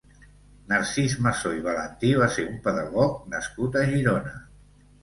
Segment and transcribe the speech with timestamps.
[0.71, 4.39] Narcís Masó i Valentí va ser un pedagog nascut a Girona.